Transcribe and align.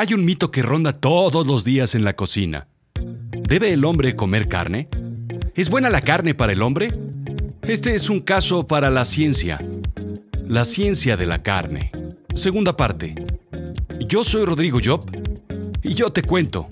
Hay 0.00 0.14
un 0.14 0.24
mito 0.24 0.52
que 0.52 0.62
ronda 0.62 0.92
todos 0.92 1.44
los 1.44 1.64
días 1.64 1.96
en 1.96 2.04
la 2.04 2.14
cocina. 2.14 2.68
¿Debe 3.32 3.72
el 3.72 3.84
hombre 3.84 4.14
comer 4.14 4.46
carne? 4.46 4.88
¿Es 5.56 5.70
buena 5.70 5.90
la 5.90 6.02
carne 6.02 6.34
para 6.34 6.52
el 6.52 6.62
hombre? 6.62 6.96
Este 7.62 7.96
es 7.96 8.08
un 8.08 8.20
caso 8.20 8.68
para 8.68 8.90
la 8.90 9.04
ciencia. 9.04 9.58
La 10.46 10.64
ciencia 10.64 11.16
de 11.16 11.26
la 11.26 11.42
carne. 11.42 11.90
Segunda 12.36 12.76
parte. 12.76 13.16
Yo 14.06 14.22
soy 14.22 14.44
Rodrigo 14.44 14.78
Job 14.80 15.04
y 15.82 15.94
yo 15.94 16.12
te 16.12 16.22
cuento. 16.22 16.68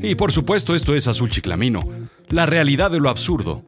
Y 0.00 0.16
por 0.16 0.32
supuesto 0.32 0.74
esto 0.74 0.96
es 0.96 1.06
Azul 1.06 1.30
Chiclamino, 1.30 1.88
la 2.28 2.44
realidad 2.44 2.90
de 2.90 2.98
lo 2.98 3.08
absurdo. 3.08 3.64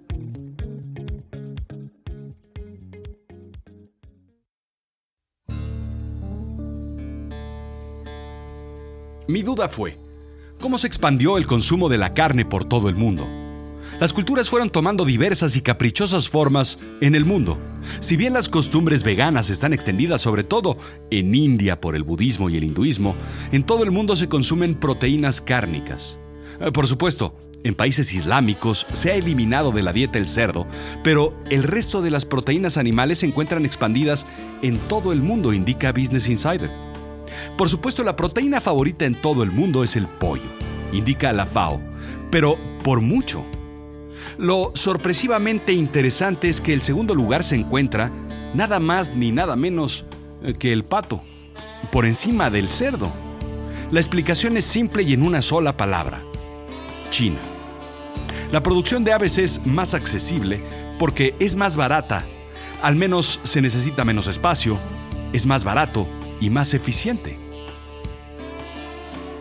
Mi 9.34 9.42
duda 9.42 9.68
fue, 9.68 9.96
¿cómo 10.60 10.78
se 10.78 10.86
expandió 10.86 11.38
el 11.38 11.48
consumo 11.48 11.88
de 11.88 11.98
la 11.98 12.14
carne 12.14 12.44
por 12.44 12.64
todo 12.64 12.88
el 12.88 12.94
mundo? 12.94 13.26
Las 13.98 14.12
culturas 14.12 14.48
fueron 14.48 14.70
tomando 14.70 15.04
diversas 15.04 15.56
y 15.56 15.60
caprichosas 15.60 16.28
formas 16.28 16.78
en 17.00 17.16
el 17.16 17.24
mundo. 17.24 17.58
Si 17.98 18.14
bien 18.14 18.32
las 18.32 18.48
costumbres 18.48 19.02
veganas 19.02 19.50
están 19.50 19.72
extendidas 19.72 20.20
sobre 20.20 20.44
todo 20.44 20.78
en 21.10 21.34
India 21.34 21.80
por 21.80 21.96
el 21.96 22.04
budismo 22.04 22.48
y 22.48 22.58
el 22.58 22.62
hinduismo, 22.62 23.16
en 23.50 23.64
todo 23.64 23.82
el 23.82 23.90
mundo 23.90 24.14
se 24.14 24.28
consumen 24.28 24.76
proteínas 24.76 25.40
cárnicas. 25.40 26.20
Eh, 26.60 26.70
por 26.70 26.86
supuesto, 26.86 27.34
en 27.64 27.74
países 27.74 28.14
islámicos 28.14 28.86
se 28.92 29.10
ha 29.10 29.14
eliminado 29.16 29.72
de 29.72 29.82
la 29.82 29.92
dieta 29.92 30.20
el 30.20 30.28
cerdo, 30.28 30.64
pero 31.02 31.36
el 31.50 31.64
resto 31.64 32.02
de 32.02 32.12
las 32.12 32.24
proteínas 32.24 32.76
animales 32.76 33.18
se 33.18 33.26
encuentran 33.26 33.66
expandidas 33.66 34.26
en 34.62 34.78
todo 34.86 35.12
el 35.12 35.22
mundo, 35.22 35.52
indica 35.52 35.90
Business 35.90 36.28
Insider. 36.28 36.70
Por 37.56 37.68
supuesto, 37.68 38.02
la 38.04 38.16
proteína 38.16 38.60
favorita 38.60 39.04
en 39.04 39.14
todo 39.14 39.42
el 39.42 39.50
mundo 39.50 39.84
es 39.84 39.96
el 39.96 40.08
pollo, 40.08 40.42
indica 40.92 41.32
la 41.32 41.46
FAO, 41.46 41.80
pero 42.30 42.58
por 42.82 43.00
mucho. 43.00 43.44
Lo 44.38 44.72
sorpresivamente 44.74 45.72
interesante 45.72 46.48
es 46.48 46.60
que 46.60 46.72
el 46.72 46.82
segundo 46.82 47.14
lugar 47.14 47.44
se 47.44 47.56
encuentra 47.56 48.10
nada 48.54 48.80
más 48.80 49.14
ni 49.14 49.30
nada 49.30 49.56
menos 49.56 50.04
eh, 50.42 50.54
que 50.54 50.72
el 50.72 50.84
pato, 50.84 51.22
por 51.92 52.04
encima 52.04 52.50
del 52.50 52.68
cerdo. 52.68 53.12
La 53.90 54.00
explicación 54.00 54.56
es 54.56 54.64
simple 54.64 55.02
y 55.02 55.12
en 55.12 55.22
una 55.22 55.42
sola 55.42 55.76
palabra. 55.76 56.22
China. 57.10 57.38
La 58.50 58.62
producción 58.62 59.04
de 59.04 59.12
aves 59.12 59.38
es 59.38 59.64
más 59.66 59.94
accesible 59.94 60.60
porque 60.98 61.34
es 61.38 61.56
más 61.56 61.76
barata, 61.76 62.24
al 62.82 62.96
menos 62.96 63.40
se 63.42 63.62
necesita 63.62 64.04
menos 64.04 64.26
espacio, 64.26 64.78
es 65.32 65.46
más 65.46 65.64
barato 65.64 66.08
y 66.44 66.50
más 66.50 66.74
eficiente. 66.74 67.38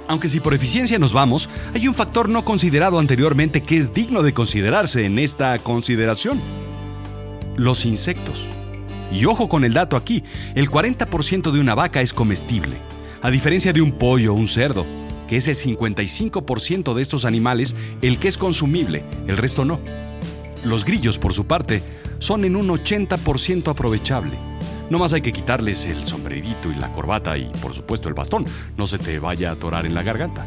Aunque 0.07 0.29
si 0.29 0.39
por 0.39 0.53
eficiencia 0.53 0.99
nos 0.99 1.13
vamos, 1.13 1.49
hay 1.73 1.87
un 1.87 1.95
factor 1.95 2.29
no 2.29 2.45
considerado 2.45 2.99
anteriormente 2.99 3.61
que 3.61 3.77
es 3.77 3.93
digno 3.93 4.21
de 4.21 4.33
considerarse 4.33 5.05
en 5.05 5.19
esta 5.19 5.57
consideración. 5.59 6.41
Los 7.55 7.85
insectos. 7.85 8.45
Y 9.11 9.25
ojo 9.25 9.47
con 9.47 9.63
el 9.63 9.73
dato 9.73 9.95
aquí, 9.95 10.23
el 10.55 10.69
40% 10.69 11.51
de 11.51 11.59
una 11.59 11.75
vaca 11.75 12.01
es 12.01 12.13
comestible, 12.13 12.77
a 13.21 13.29
diferencia 13.29 13.73
de 13.73 13.81
un 13.81 13.91
pollo 13.91 14.33
o 14.33 14.37
un 14.37 14.47
cerdo, 14.47 14.85
que 15.27 15.37
es 15.37 15.47
el 15.47 15.55
55% 15.55 16.93
de 16.93 17.01
estos 17.01 17.25
animales 17.25 17.75
el 18.01 18.17
que 18.17 18.27
es 18.27 18.37
consumible, 18.37 19.03
el 19.27 19.37
resto 19.37 19.65
no. 19.65 19.79
Los 20.63 20.83
grillos, 20.85 21.19
por 21.19 21.33
su 21.33 21.45
parte, 21.45 21.83
son 22.17 22.43
en 22.45 22.55
un 22.55 22.69
80% 22.69 23.67
aprovechable 23.67 24.52
no 24.89 24.99
más 24.99 25.13
hay 25.13 25.21
que 25.21 25.31
quitarles 25.31 25.85
el 25.85 26.05
sombrerito 26.05 26.71
y 26.71 26.75
la 26.75 26.91
corbata 26.91 27.37
y 27.37 27.45
por 27.61 27.73
supuesto 27.73 28.07
el 28.09 28.13
bastón. 28.13 28.45
No 28.77 28.87
se 28.87 28.97
te 28.97 29.19
vaya 29.19 29.49
a 29.49 29.53
atorar 29.53 29.85
en 29.85 29.95
la 29.95 30.03
garganta. 30.03 30.45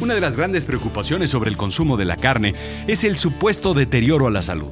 Una 0.00 0.14
de 0.14 0.20
las 0.20 0.36
grandes 0.36 0.64
preocupaciones 0.64 1.30
sobre 1.30 1.50
el 1.50 1.56
consumo 1.56 1.96
de 1.96 2.04
la 2.04 2.16
carne 2.16 2.54
es 2.86 3.02
el 3.02 3.16
supuesto 3.16 3.74
deterioro 3.74 4.26
a 4.26 4.30
la 4.30 4.42
salud. 4.42 4.70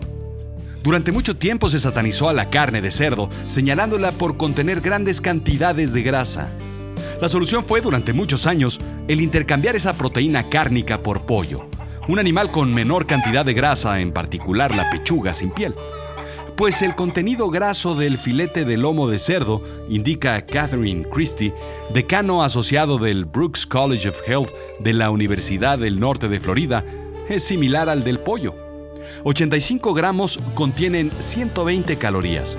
Durante 0.82 1.12
mucho 1.12 1.34
tiempo 1.34 1.70
se 1.70 1.78
satanizó 1.78 2.28
a 2.28 2.34
la 2.34 2.50
carne 2.50 2.82
de 2.82 2.90
cerdo, 2.90 3.30
señalándola 3.46 4.12
por 4.12 4.36
contener 4.36 4.82
grandes 4.82 5.22
cantidades 5.22 5.94
de 5.94 6.02
grasa. 6.02 6.50
La 7.22 7.28
solución 7.30 7.64
fue 7.64 7.80
durante 7.80 8.12
muchos 8.12 8.46
años 8.46 8.80
el 9.08 9.22
intercambiar 9.22 9.76
esa 9.76 9.94
proteína 9.94 10.50
cárnica 10.50 11.02
por 11.02 11.24
pollo, 11.24 11.70
un 12.08 12.18
animal 12.18 12.50
con 12.50 12.74
menor 12.74 13.06
cantidad 13.06 13.44
de 13.44 13.54
grasa, 13.54 14.00
en 14.00 14.12
particular 14.12 14.74
la 14.74 14.90
pechuga 14.90 15.32
sin 15.32 15.50
piel. 15.50 15.74
Pues 16.56 16.82
el 16.82 16.94
contenido 16.94 17.50
graso 17.50 17.94
del 17.94 18.18
filete 18.18 18.64
de 18.64 18.76
lomo 18.76 19.08
de 19.08 19.18
cerdo, 19.18 19.62
indica 19.88 20.44
Catherine 20.46 21.08
Christie, 21.08 21.54
decano 21.92 22.44
asociado 22.44 22.98
del 22.98 23.24
Brooks 23.24 23.66
College 23.66 24.08
of 24.08 24.28
Health 24.28 24.50
de 24.78 24.92
la 24.92 25.10
Universidad 25.10 25.78
del 25.78 25.98
Norte 25.98 26.28
de 26.28 26.40
Florida, 26.40 26.84
es 27.28 27.42
similar 27.42 27.88
al 27.88 28.04
del 28.04 28.20
pollo. 28.20 28.54
85 29.24 29.94
gramos 29.94 30.38
contienen 30.54 31.10
120 31.18 31.96
calorías 31.96 32.58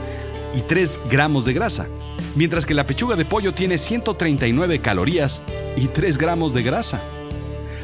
y 0.54 0.62
3 0.62 1.02
gramos 1.10 1.46
de 1.46 1.54
grasa, 1.54 1.88
mientras 2.36 2.66
que 2.66 2.74
la 2.74 2.86
pechuga 2.86 3.16
de 3.16 3.26
pollo 3.26 3.54
tiene 3.54 3.78
139 3.78 4.82
calorías 4.82 5.42
y 5.78 5.88
3 5.88 6.18
gramos 6.18 6.54
de 6.54 6.64
grasa. 6.64 7.02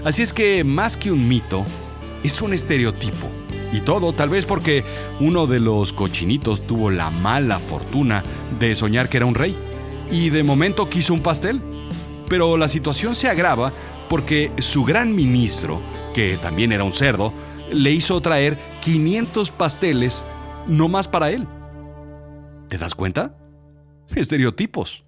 Así 0.04 0.24
es 0.24 0.34
que 0.34 0.64
más 0.64 0.98
que 0.98 1.12
un 1.12 1.28
mito, 1.28 1.64
es 2.24 2.42
un 2.42 2.54
estereotipo. 2.54 3.28
Y 3.72 3.82
todo 3.82 4.14
tal 4.14 4.30
vez 4.30 4.46
porque 4.46 4.84
uno 5.20 5.48
de 5.48 5.60
los 5.60 5.94
cochinitos 5.94 6.66
tuvo 6.68 6.90
la 6.92 7.10
mala 7.10 7.60
fortuna 7.60 8.24
de 8.60 8.76
soñar 8.76 9.10
que 9.10 9.18
era 9.18 9.26
un 9.26 9.36
rey 9.36 9.56
y 10.12 10.30
de 10.30 10.44
momento 10.44 10.90
quiso 10.90 11.14
un 11.14 11.22
pastel. 11.22 11.62
Pero 12.28 12.58
la 12.58 12.68
situación 12.68 13.16
se 13.16 13.30
agrava 13.30 13.72
porque 14.10 14.52
su 14.58 14.84
gran 14.84 15.16
ministro, 15.16 15.82
que 16.14 16.38
también 16.38 16.72
era 16.72 16.84
un 16.84 16.94
cerdo, 16.94 17.34
le 17.72 17.92
hizo 17.92 18.20
traer 18.22 18.58
500 18.82 19.52
pasteles 19.52 20.26
no 20.68 20.90
más 20.90 21.08
para 21.08 21.32
él. 21.32 21.48
¿Te 22.68 22.78
das 22.78 22.96
cuenta? 22.96 23.38
Estereotipos. 24.16 25.06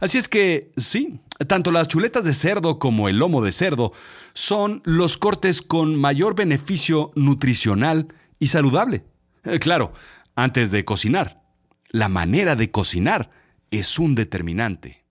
Así 0.00 0.18
es 0.18 0.28
que, 0.28 0.70
sí, 0.76 1.20
tanto 1.46 1.70
las 1.70 1.88
chuletas 1.88 2.24
de 2.24 2.34
cerdo 2.34 2.78
como 2.78 3.08
el 3.08 3.18
lomo 3.18 3.42
de 3.42 3.52
cerdo 3.52 3.92
son 4.32 4.82
los 4.84 5.16
cortes 5.16 5.62
con 5.62 5.96
mayor 5.96 6.34
beneficio 6.34 7.12
nutricional 7.14 8.08
y 8.38 8.48
saludable. 8.48 9.04
Eh, 9.44 9.58
claro, 9.58 9.92
antes 10.34 10.70
de 10.70 10.84
cocinar. 10.84 11.42
La 11.88 12.08
manera 12.08 12.56
de 12.56 12.70
cocinar 12.70 13.30
es 13.70 13.98
un 13.98 14.14
determinante. 14.14 15.04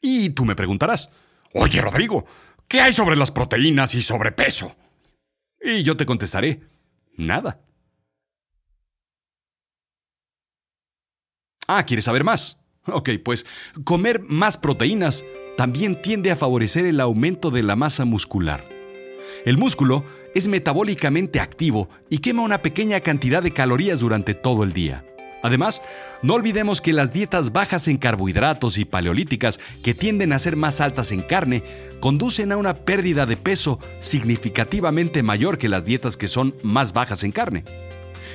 Y 0.00 0.30
tú 0.30 0.44
me 0.44 0.54
preguntarás, 0.54 1.10
oye 1.52 1.80
Rodrigo, 1.80 2.24
¿qué 2.68 2.80
hay 2.80 2.92
sobre 2.92 3.16
las 3.16 3.30
proteínas 3.30 3.94
y 3.94 4.02
sobrepeso? 4.02 4.76
Y 5.60 5.82
yo 5.82 5.96
te 5.96 6.06
contestaré, 6.06 6.62
nada. 7.16 7.60
Ah, 11.66 11.84
¿quieres 11.84 12.04
saber 12.04 12.22
más? 12.22 12.58
Ok, 12.86 13.10
pues 13.24 13.46
comer 13.84 14.22
más 14.22 14.56
proteínas 14.56 15.24
también 15.56 16.00
tiende 16.00 16.30
a 16.30 16.36
favorecer 16.36 16.86
el 16.86 17.00
aumento 17.00 17.50
de 17.50 17.62
la 17.62 17.76
masa 17.76 18.04
muscular. 18.04 18.68
El 19.44 19.58
músculo 19.58 20.04
es 20.34 20.48
metabólicamente 20.48 21.40
activo 21.40 21.88
y 22.10 22.18
quema 22.18 22.42
una 22.42 22.62
pequeña 22.62 23.00
cantidad 23.00 23.42
de 23.42 23.52
calorías 23.52 24.00
durante 24.00 24.34
todo 24.34 24.62
el 24.62 24.72
día. 24.72 25.04
Además, 25.42 25.82
no 26.22 26.34
olvidemos 26.34 26.80
que 26.80 26.92
las 26.92 27.12
dietas 27.12 27.52
bajas 27.52 27.86
en 27.88 27.98
carbohidratos 27.98 28.78
y 28.78 28.84
paleolíticas, 28.84 29.60
que 29.82 29.94
tienden 29.94 30.32
a 30.32 30.38
ser 30.38 30.56
más 30.56 30.80
altas 30.80 31.12
en 31.12 31.22
carne, 31.22 31.62
conducen 32.00 32.50
a 32.52 32.56
una 32.56 32.74
pérdida 32.74 33.26
de 33.26 33.36
peso 33.36 33.78
significativamente 34.00 35.22
mayor 35.22 35.58
que 35.58 35.68
las 35.68 35.84
dietas 35.84 36.16
que 36.16 36.28
son 36.28 36.54
más 36.62 36.92
bajas 36.92 37.22
en 37.22 37.32
carne. 37.32 37.64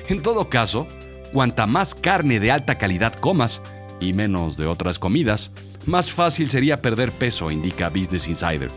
En 0.08 0.22
todo 0.22 0.48
caso, 0.48 0.86
cuanta 1.32 1.66
más 1.66 1.94
carne 1.94 2.40
de 2.40 2.50
alta 2.50 2.78
calidad 2.78 3.14
comas, 3.14 3.60
y 4.02 4.12
menos 4.12 4.56
de 4.56 4.66
otras 4.66 4.98
comidas, 4.98 5.52
más 5.86 6.12
fácil 6.12 6.50
sería 6.50 6.82
perder 6.82 7.12
peso, 7.12 7.50
indica 7.50 7.88
Business 7.88 8.28
Insider. 8.28 8.70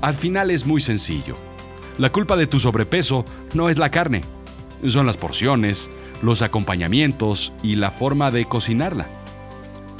Al 0.00 0.14
final 0.14 0.50
es 0.50 0.66
muy 0.66 0.80
sencillo. 0.80 1.36
La 1.96 2.12
culpa 2.12 2.36
de 2.36 2.46
tu 2.46 2.60
sobrepeso 2.60 3.24
no 3.54 3.68
es 3.68 3.78
la 3.78 3.90
carne, 3.90 4.22
son 4.86 5.06
las 5.06 5.16
porciones, 5.16 5.90
los 6.22 6.42
acompañamientos 6.42 7.52
y 7.62 7.76
la 7.76 7.90
forma 7.90 8.30
de 8.30 8.44
cocinarla. 8.44 9.08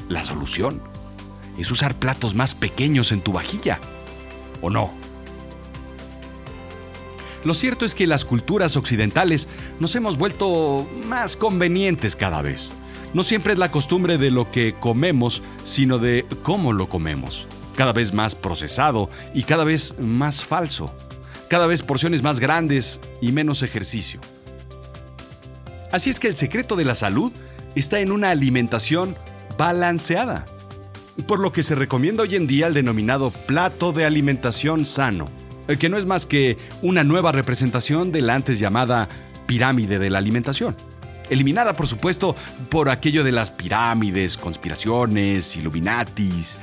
La 0.08 0.24
solución 0.24 0.80
es 1.58 1.70
usar 1.70 1.94
platos 1.96 2.34
más 2.34 2.54
pequeños 2.54 3.10
en 3.10 3.20
tu 3.20 3.32
vajilla. 3.32 3.80
¿O 4.62 4.70
no? 4.70 4.92
Lo 7.44 7.54
cierto 7.54 7.84
es 7.84 7.94
que 7.94 8.06
las 8.06 8.24
culturas 8.24 8.76
occidentales 8.76 9.48
nos 9.80 9.94
hemos 9.94 10.18
vuelto 10.18 10.86
más 11.04 11.36
convenientes 11.36 12.16
cada 12.16 12.42
vez. 12.42 12.70
No 13.14 13.22
siempre 13.22 13.54
es 13.54 13.58
la 13.58 13.70
costumbre 13.70 14.18
de 14.18 14.30
lo 14.30 14.50
que 14.50 14.74
comemos, 14.74 15.42
sino 15.64 15.98
de 15.98 16.26
cómo 16.42 16.72
lo 16.72 16.88
comemos. 16.88 17.46
Cada 17.74 17.92
vez 17.92 18.12
más 18.12 18.34
procesado 18.34 19.08
y 19.34 19.44
cada 19.44 19.64
vez 19.64 19.98
más 19.98 20.44
falso. 20.44 20.94
Cada 21.48 21.66
vez 21.66 21.82
porciones 21.82 22.22
más 22.22 22.38
grandes 22.38 23.00
y 23.22 23.32
menos 23.32 23.62
ejercicio. 23.62 24.20
Así 25.90 26.10
es 26.10 26.20
que 26.20 26.28
el 26.28 26.36
secreto 26.36 26.76
de 26.76 26.84
la 26.84 26.94
salud 26.94 27.32
está 27.74 28.00
en 28.00 28.12
una 28.12 28.30
alimentación 28.30 29.16
balanceada, 29.56 30.44
por 31.26 31.40
lo 31.40 31.52
que 31.52 31.62
se 31.62 31.74
recomienda 31.74 32.24
hoy 32.24 32.36
en 32.36 32.46
día 32.46 32.66
el 32.66 32.74
denominado 32.74 33.30
plato 33.30 33.92
de 33.92 34.04
alimentación 34.04 34.84
sano, 34.84 35.24
que 35.78 35.88
no 35.88 35.96
es 35.96 36.04
más 36.04 36.26
que 36.26 36.58
una 36.82 37.04
nueva 37.04 37.32
representación 37.32 38.12
de 38.12 38.20
la 38.20 38.34
antes 38.34 38.58
llamada 38.58 39.08
pirámide 39.46 39.98
de 39.98 40.10
la 40.10 40.18
alimentación. 40.18 40.76
Eliminada, 41.30 41.74
por 41.74 41.86
supuesto, 41.86 42.34
por 42.68 42.88
aquello 42.88 43.24
de 43.24 43.32
las 43.32 43.50
pirámides, 43.50 44.36
conspiraciones, 44.36 45.56
illuminatis. 45.56 46.58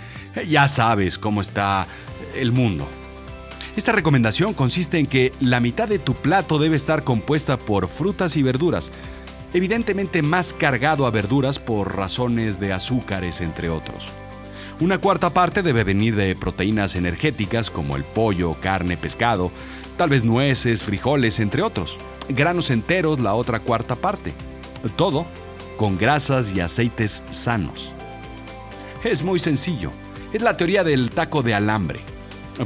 Ya 0.47 0.67
sabes 0.67 1.17
cómo 1.17 1.41
está 1.41 1.87
el 2.35 2.51
mundo. 2.51 2.87
Esta 3.75 3.91
recomendación 3.91 4.53
consiste 4.53 4.99
en 4.99 5.05
que 5.05 5.33
la 5.41 5.59
mitad 5.59 5.87
de 5.87 5.99
tu 5.99 6.13
plato 6.13 6.59
debe 6.59 6.77
estar 6.77 7.03
compuesta 7.03 7.57
por 7.57 7.89
frutas 7.89 8.37
y 8.37 8.43
verduras, 8.43 8.91
evidentemente 9.53 10.21
más 10.21 10.53
cargado 10.53 11.05
a 11.05 11.11
verduras 11.11 11.59
por 11.59 11.95
razones 11.95 12.59
de 12.59 12.71
azúcares, 12.71 13.41
entre 13.41 13.69
otros. 13.69 14.05
Una 14.79 14.97
cuarta 14.97 15.29
parte 15.29 15.61
debe 15.61 15.83
venir 15.83 16.15
de 16.15 16.35
proteínas 16.35 16.95
energéticas 16.95 17.69
como 17.69 17.95
el 17.95 18.03
pollo, 18.03 18.55
carne, 18.61 18.97
pescado, 18.97 19.51
tal 19.97 20.09
vez 20.09 20.23
nueces, 20.23 20.83
frijoles, 20.83 21.39
entre 21.39 21.61
otros. 21.61 21.97
Granos 22.29 22.71
enteros, 22.71 23.19
la 23.19 23.35
otra 23.35 23.59
cuarta 23.59 23.95
parte. 23.95 24.33
Todo 24.95 25.25
con 25.77 25.97
grasas 25.97 26.53
y 26.53 26.61
aceites 26.61 27.23
sanos. 27.29 27.93
Es 29.03 29.23
muy 29.23 29.39
sencillo. 29.39 29.91
Es 30.33 30.41
la 30.41 30.57
teoría 30.57 30.83
del 30.83 31.11
taco 31.11 31.43
de 31.43 31.53
alambre. 31.53 31.99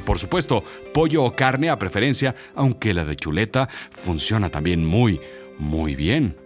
Por 0.06 0.20
supuesto, 0.20 0.64
pollo 0.94 1.24
o 1.24 1.36
carne 1.36 1.70
a 1.70 1.80
preferencia, 1.80 2.36
aunque 2.56 2.94
la 2.94 3.04
de 3.04 3.16
chuleta 3.16 3.68
funciona 3.92 4.50
también 4.50 4.86
muy, 4.86 5.20
muy 5.58 5.96
bien. 5.96 6.38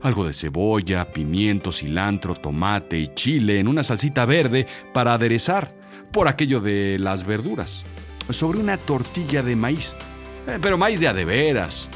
Algo 0.00 0.24
de 0.24 0.32
cebolla, 0.32 1.12
pimiento, 1.12 1.70
cilantro, 1.70 2.34
tomate 2.34 2.98
y 2.98 3.08
chile 3.14 3.60
en 3.60 3.68
una 3.68 3.82
salsita 3.82 4.24
verde 4.24 4.66
para 4.92 5.14
aderezar, 5.14 5.76
por 6.12 6.28
aquello 6.28 6.60
de 6.60 6.98
las 6.98 7.24
verduras. 7.24 7.84
Sobre 8.30 8.58
una 8.58 8.78
tortilla 8.78 9.42
de 9.42 9.54
maíz, 9.54 9.94
eh, 10.46 10.58
pero 10.60 10.78
maíz 10.78 10.98
de 10.98 11.08
adeveras. 11.08 11.90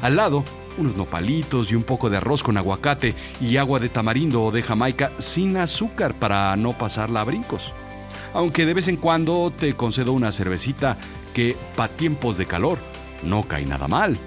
Al 0.00 0.16
lado, 0.16 0.44
unos 0.78 0.96
nopalitos 0.96 1.70
y 1.70 1.74
un 1.74 1.82
poco 1.82 2.10
de 2.10 2.16
arroz 2.16 2.42
con 2.42 2.56
aguacate 2.56 3.14
y 3.40 3.56
agua 3.56 3.80
de 3.80 3.88
tamarindo 3.88 4.42
o 4.42 4.50
de 4.50 4.62
jamaica 4.62 5.12
sin 5.18 5.56
azúcar 5.56 6.18
para 6.18 6.56
no 6.56 6.72
pasarla 6.72 7.20
a 7.20 7.24
brincos. 7.24 7.72
Aunque 8.32 8.66
de 8.66 8.74
vez 8.74 8.88
en 8.88 8.96
cuando 8.96 9.52
te 9.56 9.74
concedo 9.74 10.12
una 10.12 10.32
cervecita 10.32 10.96
que, 11.32 11.56
pa' 11.76 11.88
tiempos 11.88 12.36
de 12.36 12.46
calor, 12.46 12.78
no 13.22 13.42
cae 13.44 13.64
nada 13.64 13.88
mal. 13.88 14.18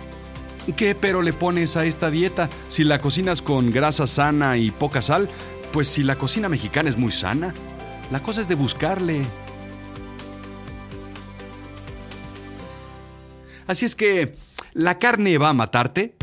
¿Qué 0.76 0.96
pero 0.96 1.22
le 1.22 1.32
pones 1.32 1.78
a 1.78 1.86
esta 1.86 2.12
dieta? 2.12 2.50
Si 2.68 2.84
la 2.84 3.00
cocinas 3.00 3.42
con 3.42 3.72
grasa 3.72 4.06
sana 4.06 4.58
y 4.58 4.72
poca 4.72 5.02
sal, 5.02 5.30
pues 5.72 5.88
si 5.88 6.04
la 6.04 6.18
cocina 6.18 6.50
mexicana 6.50 6.90
es 6.90 6.98
muy 6.98 7.12
sana, 7.12 7.54
la 8.12 8.22
cosa 8.22 8.42
es 8.42 8.50
de 8.50 8.56
buscarle. 8.56 9.22
Así 13.66 13.86
es 13.86 13.96
que, 13.96 14.36
¿la 14.74 14.96
carne 14.96 15.38
va 15.38 15.50
a 15.50 15.54
matarte? 15.54 16.17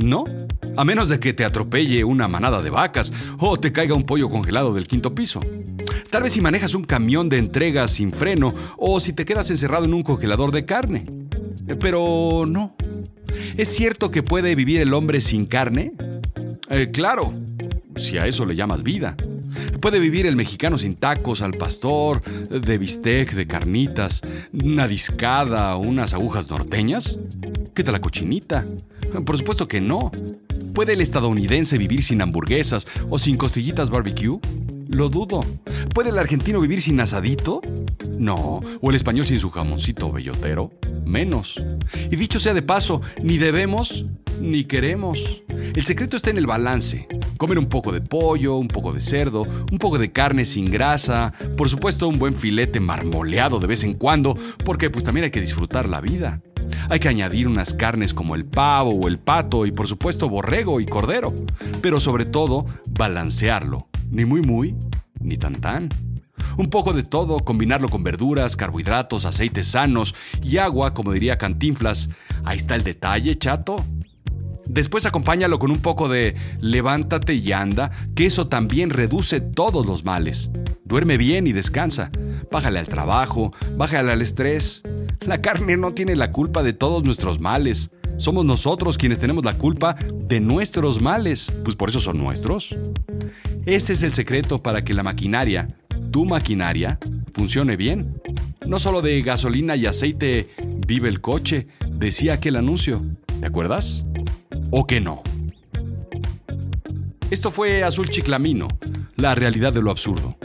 ¿No? 0.00 0.24
A 0.76 0.84
menos 0.84 1.08
de 1.08 1.18
que 1.18 1.32
te 1.32 1.44
atropelle 1.44 2.04
una 2.04 2.28
manada 2.28 2.62
de 2.62 2.70
vacas 2.70 3.12
o 3.38 3.58
te 3.58 3.72
caiga 3.72 3.94
un 3.94 4.04
pollo 4.04 4.30
congelado 4.30 4.72
del 4.72 4.86
quinto 4.86 5.14
piso. 5.14 5.40
Tal 6.10 6.22
vez 6.22 6.32
si 6.32 6.40
manejas 6.40 6.74
un 6.74 6.84
camión 6.84 7.28
de 7.28 7.38
entrega 7.38 7.88
sin 7.88 8.12
freno 8.12 8.54
o 8.76 9.00
si 9.00 9.12
te 9.12 9.24
quedas 9.24 9.50
encerrado 9.50 9.84
en 9.84 9.94
un 9.94 10.02
congelador 10.02 10.52
de 10.52 10.64
carne. 10.64 11.04
Pero 11.80 12.44
no. 12.46 12.76
¿Es 13.56 13.68
cierto 13.68 14.10
que 14.10 14.22
puede 14.22 14.54
vivir 14.54 14.80
el 14.80 14.94
hombre 14.94 15.20
sin 15.20 15.46
carne? 15.46 15.92
Eh, 16.70 16.90
claro, 16.92 17.34
si 17.96 18.18
a 18.18 18.26
eso 18.26 18.46
le 18.46 18.54
llamas 18.54 18.82
vida. 18.82 19.16
¿Puede 19.80 20.00
vivir 20.00 20.26
el 20.26 20.36
mexicano 20.36 20.78
sin 20.78 20.94
tacos 20.94 21.42
al 21.42 21.54
pastor, 21.54 22.22
de 22.22 22.78
bistec, 22.78 23.32
de 23.32 23.46
carnitas, 23.46 24.22
una 24.52 24.86
discada 24.86 25.76
unas 25.76 26.14
agujas 26.14 26.50
norteñas? 26.50 27.18
¿Qué 27.74 27.84
tal 27.84 27.94
la 27.94 28.00
cochinita? 28.00 28.66
Por 29.24 29.36
supuesto 29.36 29.68
que 29.68 29.80
no. 29.80 30.10
¿Puede 30.74 30.92
el 30.92 31.00
estadounidense 31.00 31.78
vivir 31.78 32.02
sin 32.02 32.22
hamburguesas 32.22 32.86
o 33.08 33.18
sin 33.18 33.36
costillitas 33.36 33.90
barbecue? 33.90 34.38
Lo 34.88 35.08
dudo. 35.08 35.44
¿Puede 35.94 36.10
el 36.10 36.18
argentino 36.18 36.60
vivir 36.60 36.80
sin 36.80 37.00
asadito? 37.00 37.60
No. 38.18 38.60
¿O 38.80 38.90
el 38.90 38.96
español 38.96 39.26
sin 39.26 39.40
su 39.40 39.50
jamoncito 39.50 40.12
bellotero? 40.12 40.70
Menos. 41.04 41.62
Y 42.10 42.16
dicho 42.16 42.38
sea 42.38 42.54
de 42.54 42.62
paso, 42.62 43.00
ni 43.22 43.38
debemos 43.38 44.06
ni 44.40 44.64
queremos. 44.64 45.42
El 45.48 45.84
secreto 45.84 46.16
está 46.16 46.30
en 46.30 46.38
el 46.38 46.46
balance. 46.46 47.06
Comer 47.36 47.58
un 47.58 47.68
poco 47.68 47.92
de 47.92 48.00
pollo, 48.00 48.56
un 48.56 48.68
poco 48.68 48.92
de 48.92 49.00
cerdo, 49.00 49.42
un 49.70 49.78
poco 49.78 49.98
de 49.98 50.12
carne 50.12 50.44
sin 50.44 50.70
grasa, 50.70 51.32
por 51.56 51.68
supuesto 51.68 52.08
un 52.08 52.18
buen 52.18 52.34
filete 52.34 52.80
marmoleado 52.80 53.60
de 53.60 53.66
vez 53.66 53.84
en 53.84 53.94
cuando, 53.94 54.36
porque 54.64 54.90
pues 54.90 55.04
también 55.04 55.24
hay 55.24 55.30
que 55.30 55.40
disfrutar 55.40 55.88
la 55.88 56.00
vida. 56.00 56.40
Hay 56.88 57.00
que 57.00 57.08
añadir 57.08 57.48
unas 57.48 57.74
carnes 57.74 58.14
como 58.14 58.34
el 58.34 58.44
pavo 58.44 58.90
o 58.90 59.08
el 59.08 59.18
pato 59.18 59.66
y 59.66 59.72
por 59.72 59.86
supuesto 59.86 60.28
borrego 60.28 60.80
y 60.80 60.86
cordero, 60.86 61.34
pero 61.80 62.00
sobre 62.00 62.24
todo 62.24 62.66
balancearlo, 62.90 63.88
ni 64.10 64.24
muy 64.24 64.42
muy, 64.42 64.76
ni 65.20 65.36
tan 65.36 65.54
tan. 65.56 65.88
Un 66.56 66.70
poco 66.70 66.92
de 66.92 67.02
todo, 67.02 67.38
combinarlo 67.40 67.88
con 67.88 68.02
verduras, 68.02 68.56
carbohidratos, 68.56 69.24
aceites 69.24 69.68
sanos 69.68 70.14
y 70.42 70.58
agua, 70.58 70.94
como 70.94 71.12
diría 71.12 71.38
Cantinflas. 71.38 72.10
Ahí 72.44 72.56
está 72.56 72.74
el 72.74 72.84
detalle, 72.84 73.36
chato. 73.36 73.84
Después 74.68 75.06
acompáñalo 75.06 75.58
con 75.58 75.70
un 75.70 75.78
poco 75.78 76.08
de 76.08 76.34
levántate 76.60 77.34
y 77.34 77.52
anda, 77.52 77.90
que 78.14 78.26
eso 78.26 78.48
también 78.48 78.90
reduce 78.90 79.40
todos 79.40 79.86
los 79.86 80.04
males. 80.04 80.50
Duerme 80.84 81.16
bien 81.16 81.46
y 81.46 81.52
descansa. 81.52 82.10
Bájale 82.50 82.78
al 82.78 82.88
trabajo, 82.88 83.52
bájale 83.76 84.12
al 84.12 84.22
estrés. 84.22 84.82
La 85.26 85.40
carne 85.40 85.76
no 85.76 85.92
tiene 85.94 86.16
la 86.16 86.32
culpa 86.32 86.62
de 86.62 86.72
todos 86.72 87.02
nuestros 87.04 87.40
males. 87.40 87.90
Somos 88.18 88.44
nosotros 88.44 88.98
quienes 88.98 89.18
tenemos 89.18 89.44
la 89.44 89.56
culpa 89.56 89.94
de 89.94 90.40
nuestros 90.40 91.00
males, 91.00 91.52
pues 91.64 91.76
por 91.76 91.90
eso 91.90 92.00
son 92.00 92.18
nuestros. 92.18 92.76
Ese 93.64 93.92
es 93.92 94.02
el 94.02 94.12
secreto 94.12 94.62
para 94.62 94.82
que 94.82 94.94
la 94.94 95.02
maquinaria, 95.02 95.68
tu 96.10 96.24
maquinaria, 96.24 96.98
funcione 97.34 97.76
bien. 97.76 98.20
No 98.66 98.78
solo 98.78 99.02
de 99.02 99.22
gasolina 99.22 99.76
y 99.76 99.86
aceite 99.86 100.50
vive 100.86 101.08
el 101.08 101.20
coche, 101.20 101.68
decía 101.88 102.34
aquel 102.34 102.56
anuncio. 102.56 103.02
¿Te 103.40 103.46
acuerdas? 103.46 104.04
¿O 104.70 104.86
que 104.86 105.00
no? 105.00 105.22
Esto 107.30 107.50
fue 107.50 107.82
Azul 107.82 108.08
Chiclamino, 108.08 108.68
la 109.16 109.34
realidad 109.34 109.72
de 109.72 109.82
lo 109.82 109.90
absurdo. 109.90 110.36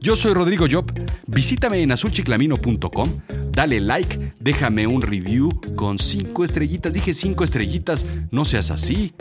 Yo 0.00 0.16
soy 0.16 0.34
Rodrigo 0.34 0.66
Job. 0.70 0.92
Visítame 1.26 1.80
en 1.80 1.92
azulchiclamino.com, 1.92 3.20
dale 3.52 3.80
like, 3.80 4.34
déjame 4.40 4.86
un 4.86 5.00
review 5.00 5.50
con 5.76 5.98
cinco 5.98 6.44
estrellitas. 6.44 6.92
Dije 6.92 7.14
cinco 7.14 7.44
estrellitas, 7.44 8.04
no 8.30 8.44
seas 8.44 8.70
así. 8.70 9.14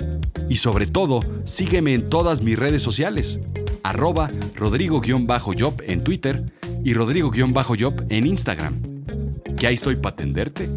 Y 0.49 0.57
sobre 0.57 0.87
todo, 0.87 1.21
sígueme 1.45 1.93
en 1.93 2.09
todas 2.09 2.41
mis 2.41 2.57
redes 2.57 2.81
sociales. 2.81 3.39
Arroba 3.83 4.31
Rodrigo-Job 4.55 5.81
en 5.85 6.03
Twitter 6.03 6.51
y 6.83 6.93
Rodrigo-Job 6.93 8.05
en 8.09 8.25
Instagram. 8.25 8.81
Que 9.55 9.67
ahí 9.67 9.75
estoy 9.75 9.95
para 9.97 10.13
atenderte. 10.13 10.69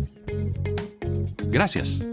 Gracias. 1.50 2.04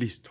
Listo. 0.00 0.30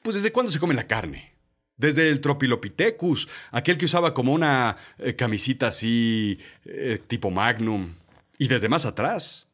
Pues 0.00 0.16
¿desde 0.16 0.32
cuándo 0.32 0.50
se 0.50 0.58
come 0.58 0.72
la 0.72 0.86
carne? 0.86 1.34
Desde 1.76 2.08
el 2.08 2.22
Tropilopithecus, 2.22 3.28
aquel 3.50 3.76
que 3.76 3.84
usaba 3.84 4.14
como 4.14 4.32
una 4.32 4.78
eh, 4.96 5.14
camisita 5.14 5.66
así, 5.66 6.38
eh, 6.64 6.98
tipo 7.06 7.30
Magnum. 7.30 7.94
Y 8.38 8.48
desde 8.48 8.70
más 8.70 8.86
atrás. 8.86 9.46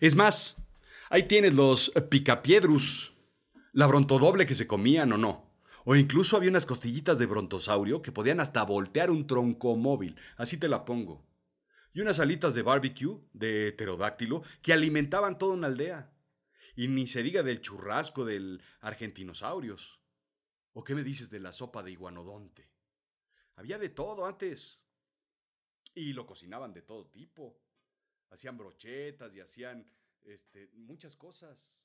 Es 0.00 0.16
más, 0.16 0.56
ahí 1.08 1.22
tienes 1.22 1.54
los 1.54 1.92
Picapiedrus, 2.08 3.12
la 3.72 3.86
brontodoble 3.86 4.44
que 4.44 4.56
se 4.56 4.66
comían 4.66 5.12
o 5.12 5.18
no. 5.18 5.48
O 5.84 5.94
incluso 5.94 6.36
había 6.36 6.50
unas 6.50 6.66
costillitas 6.66 7.20
de 7.20 7.26
brontosaurio 7.26 8.02
que 8.02 8.10
podían 8.10 8.40
hasta 8.40 8.64
voltear 8.64 9.12
un 9.12 9.28
tronco 9.28 9.76
móvil. 9.76 10.16
Así 10.36 10.56
te 10.56 10.68
la 10.68 10.84
pongo. 10.84 11.24
Y 11.94 12.00
unas 12.00 12.18
alitas 12.18 12.54
de 12.54 12.62
barbecue, 12.62 13.20
de 13.32 13.72
pterodáctilo, 13.72 14.42
que 14.62 14.72
alimentaban 14.72 15.38
toda 15.38 15.54
una 15.54 15.68
aldea. 15.68 16.10
Y 16.78 16.86
ni 16.86 17.08
se 17.08 17.24
diga 17.24 17.42
del 17.42 17.60
churrasco 17.60 18.24
del 18.24 18.62
argentinosaurios. 18.82 19.98
¿O 20.74 20.84
qué 20.84 20.94
me 20.94 21.02
dices 21.02 21.28
de 21.28 21.40
la 21.40 21.50
sopa 21.50 21.82
de 21.82 21.90
iguanodonte? 21.90 22.70
Había 23.56 23.78
de 23.78 23.88
todo 23.88 24.24
antes. 24.24 24.78
Y 25.92 26.12
lo 26.12 26.24
cocinaban 26.24 26.72
de 26.72 26.82
todo 26.82 27.08
tipo. 27.08 27.60
Hacían 28.30 28.56
brochetas 28.56 29.34
y 29.34 29.40
hacían 29.40 29.90
este, 30.22 30.68
muchas 30.68 31.16
cosas. 31.16 31.80